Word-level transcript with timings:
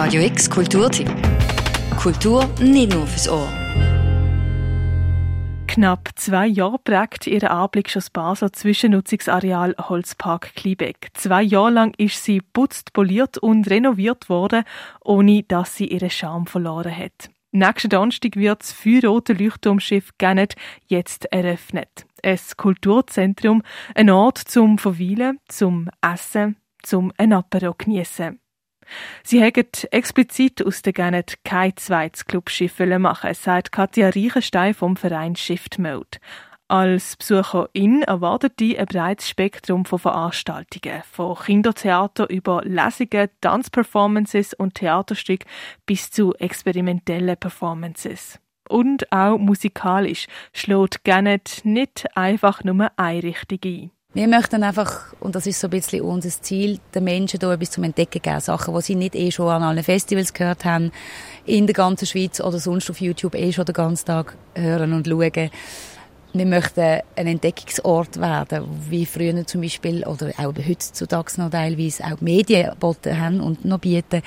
Radio 0.00 0.22
X 0.22 0.48
Kulturtipp. 0.48 1.10
Kultur 2.00 2.48
nicht 2.60 2.94
nur 2.94 3.04
fürs 3.04 3.28
Ohr. 3.28 3.48
Knapp 5.66 6.10
zwei 6.14 6.46
Jahre 6.46 6.78
prägt 6.78 7.26
ihr 7.26 7.50
Anblick 7.50 7.90
schon 7.90 7.98
das 7.98 8.10
Basler 8.10 8.52
Zwischennutzungsareal 8.52 9.74
Holzpark 9.76 10.54
Kliebeck. 10.54 11.08
Zwei 11.14 11.42
Jahre 11.42 11.70
lang 11.70 11.94
ist 11.98 12.22
sie 12.22 12.40
putzt, 12.40 12.92
poliert 12.92 13.38
und 13.38 13.68
renoviert 13.68 14.28
worden, 14.28 14.62
ohne 15.04 15.42
dass 15.42 15.74
sie 15.74 15.88
ihren 15.88 16.10
Charme 16.10 16.46
verloren 16.46 16.96
hat. 16.96 17.28
Nächsten 17.50 17.90
Donnerstag 17.90 18.36
wird 18.36 18.60
das 18.60 18.70
feuerrote 18.70 19.32
Leuchtturmschiff 19.32 20.12
Gannet 20.16 20.54
jetzt 20.86 21.24
eröffnet. 21.32 22.06
Ein 22.22 22.38
Kulturzentrum, 22.56 23.64
ein 23.96 24.10
Ort 24.10 24.38
zum 24.38 24.78
Verweilen, 24.78 25.40
zum 25.48 25.90
Essen, 26.00 26.56
zum 26.84 27.12
ein 27.18 27.32
Apero 27.32 27.74
geniessen. 27.76 28.38
Sie 29.22 29.42
haben 29.42 29.66
explizit 29.90 30.64
aus 30.64 30.82
der 30.82 30.92
Gannet 30.92 31.44
kein 31.44 31.76
zweites 31.76 32.24
Clubschiff 32.24 32.78
machen, 32.78 33.34
sagt 33.34 33.72
Katja 33.72 34.08
Reichenstein 34.08 34.74
vom 34.74 34.96
Verein 34.96 35.36
Shift 35.36 35.78
Mode. 35.78 36.18
Als 36.70 37.16
Besucherin 37.16 38.02
erwartet 38.02 38.60
die 38.60 38.78
ein 38.78 38.84
breites 38.84 39.30
Spektrum 39.30 39.86
von 39.86 39.98
Veranstaltungen, 39.98 41.02
von 41.10 41.34
Kindertheater 41.34 42.28
über 42.28 42.60
Lesungen, 42.62 43.30
Tanzperformances 43.40 44.52
und 44.52 44.74
Theaterstücke 44.74 45.46
bis 45.86 46.10
zu 46.10 46.34
experimentellen 46.34 47.38
Performances. 47.38 48.38
Und 48.68 49.10
auch 49.10 49.38
musikalisch 49.38 50.26
schlägt 50.52 51.04
Gannet 51.04 51.62
nicht 51.64 52.06
einfach 52.14 52.62
nur 52.62 52.90
eine 52.98 53.22
Richtung 53.22 53.60
ein. 53.64 53.90
Wir 54.18 54.26
möchten 54.26 54.64
einfach, 54.64 55.14
und 55.20 55.36
das 55.36 55.46
ist 55.46 55.60
so 55.60 55.68
ein 55.68 55.70
bisschen 55.70 56.00
unser 56.00 56.30
Ziel, 56.30 56.80
den 56.92 57.04
Menschen 57.04 57.38
hier 57.38 57.52
etwas 57.52 57.70
zum 57.70 57.84
Entdecken 57.84 58.20
geben. 58.20 58.40
Sachen, 58.40 58.74
die 58.74 58.82
sie 58.82 58.96
nicht 58.96 59.14
eh 59.14 59.30
schon 59.30 59.46
an 59.48 59.62
allen 59.62 59.84
Festivals 59.84 60.32
gehört 60.32 60.64
haben, 60.64 60.90
in 61.46 61.68
der 61.68 61.74
ganzen 61.74 62.04
Schweiz 62.04 62.40
oder 62.40 62.58
sonst 62.58 62.90
auf 62.90 63.00
YouTube 63.00 63.36
eh 63.36 63.52
schon 63.52 63.64
den 63.64 63.74
ganzen 63.74 64.06
Tag 64.06 64.36
hören 64.56 64.92
und 64.92 65.06
schauen. 65.06 65.50
Wir 66.32 66.46
möchten 66.46 67.00
ein 67.14 67.26
Entdeckungsort 67.28 68.20
werden, 68.20 68.64
wie 68.90 69.06
früher 69.06 69.46
zum 69.46 69.60
Beispiel, 69.60 70.04
oder 70.04 70.32
auch 70.38 70.52
heutzutage 70.68 71.40
noch 71.40 71.50
teilweise 71.50 72.04
auch 72.04 72.20
Medien 72.20 72.70
geboten 72.70 73.20
haben 73.20 73.40
und 73.40 73.64
noch 73.64 73.78
bieten, 73.78 74.22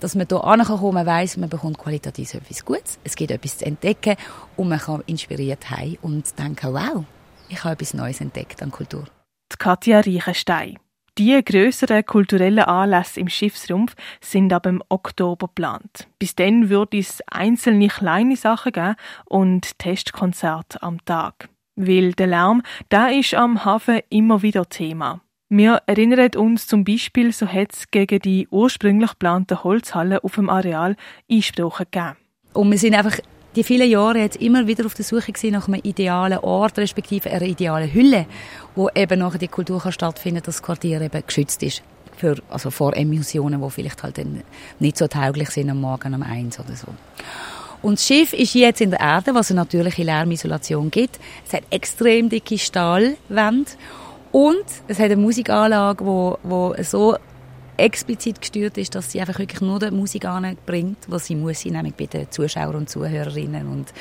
dass 0.00 0.14
man 0.14 0.26
hier 0.26 0.42
ankommen 0.42 0.94
man 0.94 1.04
weiss, 1.04 1.36
man 1.36 1.50
bekommt 1.50 1.76
qualitativ 1.76 2.32
etwas 2.32 2.64
Gutes, 2.64 2.98
es 3.04 3.14
gibt 3.14 3.30
etwas 3.30 3.58
zu 3.58 3.66
entdecken 3.66 4.16
und 4.56 4.70
man 4.70 4.78
kann 4.78 5.02
inspiriert 5.04 5.68
heim 5.68 5.98
und 6.00 6.38
denken, 6.38 6.72
wow, 6.72 7.04
ich 7.50 7.62
habe 7.62 7.74
etwas 7.74 7.92
Neues 7.92 8.22
entdeckt 8.22 8.62
an 8.62 8.70
Kultur 8.70 9.04
die 9.04 9.23
Katja 9.64 10.00
Reichenstein. 10.00 10.78
Die 11.16 11.42
grösseren 11.42 12.04
kulturellen 12.04 12.64
Anlässe 12.64 13.18
im 13.18 13.30
Schiffsrumpf 13.30 13.94
sind 14.20 14.52
ab 14.52 14.66
im 14.66 14.82
Oktober 14.90 15.46
geplant. 15.46 16.06
Bis 16.18 16.34
dann 16.34 16.68
wird 16.68 16.92
es 16.92 17.22
einzelne 17.28 17.88
kleine 17.88 18.36
Sachen 18.36 18.72
geben 18.72 18.96
und 19.24 19.78
Testkonzerte 19.78 20.82
am 20.82 21.02
Tag. 21.06 21.48
Weil 21.76 22.12
der 22.12 22.26
Lärm, 22.26 22.60
da 22.90 23.06
ist 23.08 23.32
am 23.32 23.64
Hafen 23.64 24.00
immer 24.10 24.42
wieder 24.42 24.68
Thema. 24.68 25.22
Wir 25.48 25.80
erinnern 25.86 26.32
uns 26.36 26.66
zum 26.66 26.84
Beispiel, 26.84 27.32
so 27.32 27.48
hat 27.48 27.72
es 27.72 27.90
gegen 27.90 28.18
die 28.18 28.46
ursprünglich 28.50 29.12
geplante 29.12 29.64
Holzhalle 29.64 30.22
auf 30.22 30.34
dem 30.34 30.50
Areal 30.50 30.94
Einsprachen 31.30 31.86
gegeben. 31.90 32.16
Und 32.52 32.70
wir 32.70 32.76
sind 32.76 32.94
einfach 32.94 33.18
die 33.56 33.64
vielen 33.64 33.88
Jahre 33.88 34.18
jetzt 34.18 34.36
immer 34.36 34.66
wieder 34.66 34.86
auf 34.86 34.94
der 34.94 35.04
Suche 35.04 35.32
nach 35.50 35.68
einem 35.68 35.80
idealen 35.82 36.38
Ort, 36.38 36.78
respektive 36.78 37.30
einer 37.30 37.46
idealen 37.46 37.92
Hülle, 37.92 38.26
wo 38.74 38.88
eben 38.94 39.20
nachher 39.20 39.38
die 39.38 39.48
Kultur 39.48 39.80
kann 39.80 39.92
stattfinden, 39.92 40.42
dass 40.42 40.56
das 40.56 40.62
Quartier 40.62 41.00
eben 41.00 41.22
geschützt 41.26 41.62
ist. 41.62 41.82
Für, 42.16 42.36
also 42.48 42.70
vor 42.70 42.96
Emissionen, 42.96 43.60
die 43.60 43.70
vielleicht 43.70 44.02
halt 44.02 44.20
nicht 44.78 44.96
so 44.96 45.08
tauglich 45.08 45.50
sind 45.50 45.68
am 45.70 45.80
Morgen 45.80 46.14
um 46.14 46.22
eins 46.22 46.60
oder 46.60 46.76
so. 46.76 46.88
Und 47.82 47.98
das 47.98 48.06
Schiff 48.06 48.32
ist 48.32 48.54
jetzt 48.54 48.80
in 48.80 48.90
der 48.90 49.00
Erde, 49.00 49.34
was 49.34 49.50
eine 49.50 49.60
natürliche 49.60 50.04
Lärmisolation 50.04 50.90
gibt. 50.90 51.18
Es 51.46 51.52
hat 51.52 51.64
extrem 51.70 52.28
dicke 52.28 52.56
Stahlwände 52.56 53.72
und 54.32 54.64
es 54.88 54.98
hat 54.98 55.06
eine 55.06 55.16
Musikanlage, 55.16 56.04
wo, 56.06 56.38
wo 56.42 56.74
so 56.82 57.16
explizit 57.76 58.40
gesteuert 58.40 58.78
ist, 58.78 58.94
dass 58.94 59.10
sie 59.10 59.20
einfach 59.20 59.38
wirklich 59.38 59.60
nur 59.60 59.78
die 59.78 59.90
Musik 59.90 60.24
anbringt, 60.24 60.98
was 61.08 61.26
sie 61.26 61.34
muss, 61.34 61.64
nämlich 61.64 61.94
bei 61.94 62.06
den 62.06 62.30
Zuschauern 62.30 62.76
und 62.76 62.88
Zuhörerinnen 62.88 63.66
und 63.66 63.92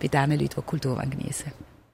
bei 0.00 0.08
den 0.08 0.30
Leuten, 0.30 0.48
die 0.56 0.62
Kultur 0.62 0.96
genießen 0.96 1.52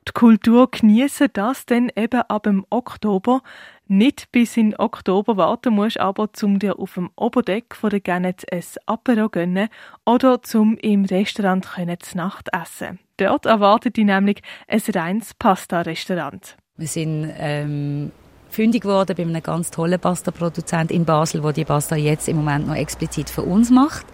Die 0.09 0.13
Kultur 0.13 0.71
genießen 0.71 1.29
das 1.33 1.67
dann 1.67 1.91
eben 1.97 2.23
ab 2.23 2.45
dem 2.45 2.65
Oktober. 2.71 3.43
Nicht 3.89 4.33
bis 4.33 4.57
in 4.57 4.77
Oktober 4.77 5.37
warten 5.37 5.75
musst, 5.75 6.01
aber 6.01 6.33
zum 6.33 6.59
dir 6.59 6.79
auf 6.79 6.95
dem 6.95 7.11
Oberdeck 7.17 7.75
von 7.75 7.91
der 7.91 8.01
Gennet 8.01 8.45
ein 8.53 8.63
Apero 8.87 9.29
gönnen 9.29 9.69
oder 10.05 10.43
zum 10.43 10.77
im 10.79 11.05
Restaurant 11.05 11.67
können 11.67 11.99
zu 12.01 12.17
Nacht 12.17 12.49
essen. 12.53 12.99
Dort 13.17 13.47
erwartet 13.47 13.97
dich 13.97 14.05
nämlich 14.05 14.43
ein 14.69 14.83
reines 14.93 15.35
Pasta-Restaurant. 15.35 16.57
Wir 16.77 16.89
sind 16.89 17.33
ähm, 17.39 18.13
fündig 18.57 18.83
geworden 18.83 19.15
bei 19.15 19.23
einem 19.23 19.43
ganz 19.43 19.71
tollen 19.71 20.01
Pasta-Produzent 20.01 20.91
in 20.91 21.05
Basel, 21.05 21.43
der 21.43 21.53
die 21.53 21.67
Pasta 21.67 21.95
jetzt 21.95 22.27
im 22.27 22.37
Moment 22.37 22.67
noch 22.67 22.75
explizit 22.75 23.29
für 23.29 23.43
uns 23.43 23.71
macht. 23.71 24.07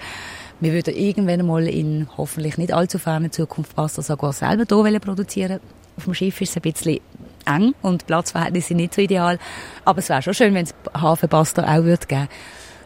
Wir 0.59 0.73
würden 0.73 0.97
irgendwann 0.97 1.47
mal 1.47 1.69
in 1.69 2.09
hoffentlich 2.17 2.59
nicht 2.59 2.73
allzu 2.73 2.99
ferner 2.99 3.31
Zukunft 3.31 3.77
Pasta 3.77 4.03
sogar 4.03 4.33
selber 4.33 4.65
hier 4.69 5.01
produzieren 5.01 5.61
Auf 5.97 6.05
dem 6.05 6.15
Schiff 6.15 6.41
ist 6.41 6.51
es 6.51 6.57
ein 6.57 6.63
bisschen 6.63 6.99
eng 7.47 7.75
und 7.83 8.07
Platzverhältnisse 8.09 8.69
sind 8.69 8.79
nicht 8.79 8.95
so 8.95 9.01
ideal. 9.01 9.39
Aber 9.85 10.01
es 10.01 10.09
wäre 10.09 10.23
schon 10.23 10.35
schön, 10.35 10.55
wenn 10.55 10.65
es 10.65 10.75
Hafenpasta 10.93 11.63
auch 11.63 11.85
würde 11.85 12.07
geben. 12.07 12.29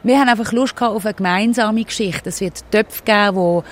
Wir 0.02 0.20
haben 0.20 0.28
einfach 0.28 0.52
Lust 0.52 0.80
auf 0.82 1.06
eine 1.06 1.14
gemeinsame 1.14 1.84
Geschichte. 1.84 2.28
Es 2.28 2.42
wird 2.42 2.70
Töpfe 2.70 3.02
geben, 3.02 3.36
wo 3.36 3.64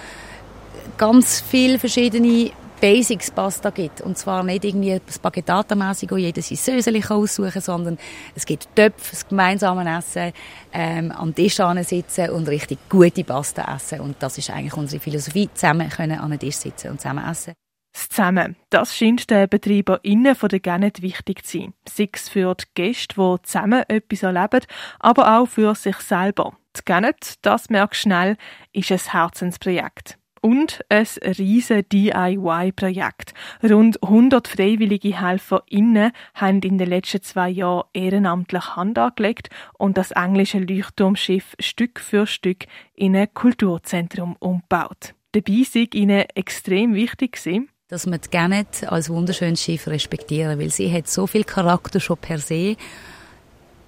ganz 0.97 1.43
viele 1.47 1.79
verschiedene 1.79 2.51
Basics 2.81 3.31
Pasta 3.31 3.71
gibt. 3.71 4.01
Und 4.01 4.19
zwar 4.19 4.43
nicht 4.43 4.65
irgendwie 4.65 5.01
Spaghettata-mässig, 5.09 6.11
wo 6.11 6.17
jeder 6.17 6.43
sein 6.43 6.57
Söseli 6.57 7.03
aussuchen 7.09 7.51
kann, 7.53 7.63
sondern 7.63 7.99
es 8.35 8.47
gibt 8.47 8.69
Töpfe, 8.75 9.11
das 9.11 9.29
gemeinsame 9.29 9.99
Essen, 9.99 10.33
ähm, 10.73 11.13
am 11.13 11.35
Tisch 11.35 11.57
sitzen 11.83 12.31
und 12.31 12.49
richtig 12.49 12.79
gute 12.89 13.25
Pasta 13.25 13.75
essen. 13.75 14.01
Und 14.01 14.17
das 14.21 14.39
ist 14.39 14.51
eigentlich 14.51 14.77
unsere 14.77 15.01
Philosophie, 15.01 15.49
zusammen 15.55 15.89
können 15.89 16.19
an 16.19 16.31
den 16.31 16.39
Tisch 16.39 16.57
sitzen 16.57 16.91
und 16.91 17.01
zusammen 17.01 17.25
essen. 17.29 17.55
Das 17.93 18.09
Zusammen, 18.09 18.57
das 18.71 18.97
scheint 18.97 19.31
den 19.31 19.49
BetreiberInnen 19.49 20.35
von 20.35 20.49
der 20.49 20.59
Genet 20.59 21.01
wichtig 21.01 21.47
zu 21.47 21.59
sein. 21.59 21.75
Sei 21.89 22.09
es 22.13 22.29
für 22.29 22.55
die 22.57 22.65
Gäste, 22.75 23.15
die 23.17 23.43
zusammen 23.45 23.85
etwas 23.87 24.25
erleben, 24.25 24.67
aber 24.99 25.39
auch 25.39 25.47
für 25.47 25.77
sich 25.77 25.97
selber. 25.99 26.57
Die 26.77 26.85
Genet, 26.85 27.35
das 27.43 27.71
merkst 27.71 28.03
schnell, 28.03 28.37
ist 28.73 28.91
ein 28.91 28.99
Herzensprojekt 28.99 30.19
und 30.45 30.81
ein 30.91 31.07
riesen 31.39 31.89
DIY-Projekt. 31.89 33.33
Rund 33.63 34.03
100 34.03 34.47
freiwillige 34.47 35.19
HelferInnen 35.19 36.13
haben 36.35 36.61
in 36.61 36.77
den 36.77 36.91
letzten 36.91 37.23
zwei 37.23 37.49
Jahren 37.49 37.85
ehrenamtlich 37.95 38.77
Hand 38.77 38.99
angelegt 38.99 39.49
und 39.79 39.97
das 39.97 40.11
englische 40.11 40.59
Leuchtturmschiff 40.59 41.55
Stück 41.59 41.99
für 41.99 42.27
Stück 42.27 42.67
in 42.95 43.17
ein 43.17 43.33
Kulturzentrum 43.33 44.37
umgebaut. 44.39 45.15
Dabei 45.33 45.63
sei 45.65 45.89
ihnen 45.95 46.27
extrem 46.35 46.93
wichtig 46.93 47.33
gewesen, 47.33 47.71
dass 47.89 48.05
man 48.05 48.21
die 48.21 48.29
Genet 48.29 48.85
als 48.87 49.09
wunderschönes 49.09 49.63
Schiff 49.63 49.87
respektieren, 49.87 50.61
weil 50.61 50.71
sie 50.71 50.93
hat 50.93 51.09
so 51.09 51.27
viel 51.27 51.45
Charakter 51.45 52.01
schon 52.01 52.19
per 52.19 52.39
se. 52.39 52.77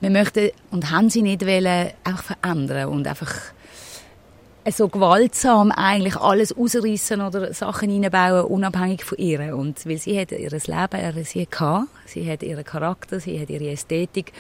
Wir 0.00 0.11
möchten 0.11 0.49
und 0.71 0.91
haben 0.91 1.11
sie 1.11 1.21
nicht 1.21 1.44
wollen, 1.44 1.91
einfach 2.03 2.25
verändern 2.25 2.88
und 2.88 3.06
einfach 3.06 3.53
so 4.72 4.88
gewaltsam 4.88 5.71
eigentlich 5.71 6.16
alles 6.16 6.56
ausreißen 6.56 7.21
oder 7.21 7.54
Sachen 7.54 7.91
hineinbauen, 7.91 8.47
unabhängig 8.47 9.04
von 9.04 9.19
ihr. 9.19 9.56
Und 9.56 9.87
weil 9.87 9.99
sie 9.99 10.19
hat 10.21 10.32
ihr 10.32 10.50
Leben, 10.50 11.25
sie 11.25 11.49
hat, 11.49 11.88
sie 12.06 12.31
hat 12.31 12.43
ihren 12.43 12.65
Charakter, 12.65 13.21
sie 13.21 13.41
hat 13.41 13.50
ihre 13.50 13.71
Ästhetik. 13.71 14.32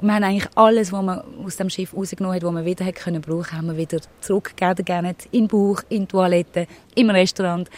Und 0.00 0.08
wir 0.08 0.14
haben 0.14 0.24
eigentlich 0.24 0.48
alles, 0.54 0.92
was 0.92 1.02
man 1.02 1.22
aus 1.44 1.56
dem 1.56 1.70
Schiff 1.70 1.94
rausgenommen 1.94 2.36
hat, 2.36 2.42
was 2.42 2.52
man 2.52 2.64
wieder 2.64 2.84
hätte 2.84 3.02
können 3.02 3.22
brauchen, 3.22 3.52
haben 3.52 3.66
wir 3.68 3.76
wieder 3.76 4.00
zurückgegeben, 4.20 5.14
in 5.30 5.42
den 5.42 5.48
Bauch, 5.48 5.82
in 5.88 6.02
die 6.02 6.06
Toilette, 6.06 6.66
im 6.94 7.10
Restaurant. 7.10 7.68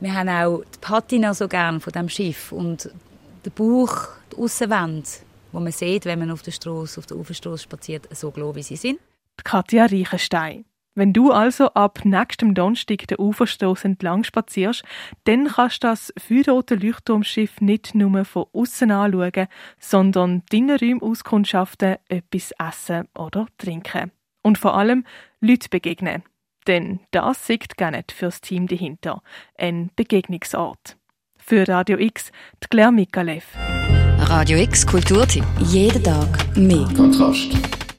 Wir 0.00 0.14
haben 0.14 0.28
auch 0.28 0.62
die 0.64 0.78
Patina 0.80 1.32
so 1.32 1.48
gern 1.48 1.80
von 1.80 1.92
dem 1.92 2.08
Schiff 2.08 2.52
und 2.52 2.90
den 3.44 3.52
Bauch, 3.52 4.08
die 4.32 4.36
Aussenwände, 4.36 5.08
wo 5.52 5.60
man 5.60 5.72
sieht, 5.72 6.04
wenn 6.04 6.18
man 6.18 6.30
auf 6.30 6.42
der 6.42 6.50
Straße, 6.50 6.98
auf 6.98 7.06
der 7.06 7.16
Uferstraße 7.16 7.62
spaziert, 7.62 8.08
so 8.14 8.30
glow, 8.30 8.54
wie 8.54 8.62
sie 8.62 8.76
sind. 8.76 8.98
Katja 9.42 9.86
Reichenstein. 9.86 10.64
Wenn 10.96 11.12
du 11.12 11.32
also 11.32 11.70
ab 11.74 12.04
nächstem 12.04 12.54
Donnerstag 12.54 13.08
den 13.08 13.18
Uferstoß 13.18 13.84
entlang 13.84 14.22
spazierst, 14.22 14.84
dann 15.24 15.48
kannst 15.48 15.82
du 15.82 15.88
das 15.88 16.12
feuerrote 16.16 16.76
Leuchtturmschiff 16.76 17.60
nicht 17.60 17.96
nur 17.96 18.24
von 18.24 18.46
außen 18.52 18.90
anschauen, 18.92 19.48
sondern 19.80 20.42
deinen 20.50 20.78
Räumen 20.78 21.02
auskundschaften, 21.02 21.96
etwas 22.08 22.52
essen 22.58 23.08
oder 23.18 23.46
trinken. 23.58 24.12
Und 24.42 24.58
vor 24.58 24.76
allem 24.76 25.04
Leute 25.40 25.68
begegnen. 25.68 26.22
Denn 26.66 27.00
das 27.10 27.46
sieht 27.46 27.76
gar 27.76 27.90
nicht 27.90 28.12
fürs 28.12 28.40
Team 28.40 28.68
dahinter. 28.68 29.20
Ein 29.58 29.90
Begegnungsort. 29.96 30.96
Für 31.36 31.66
Radio 31.68 31.98
X, 31.98 32.30
die 32.62 32.68
Claire 32.68 32.92
Mikalev. 32.92 33.44
Radio 34.18 34.58
X 34.58 34.86
Kulturtipp. 34.86 35.44
Jeden 35.58 36.02
Tag 36.02 36.56
mehr. 36.56 36.88
Kontrast. 36.96 37.83